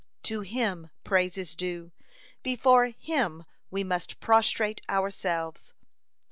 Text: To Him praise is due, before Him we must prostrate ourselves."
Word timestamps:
To 0.23 0.39
Him 0.41 0.89
praise 1.03 1.37
is 1.37 1.53
due, 1.53 1.91
before 2.41 2.87
Him 2.87 3.45
we 3.69 3.83
must 3.83 4.19
prostrate 4.19 4.81
ourselves." 4.89 5.73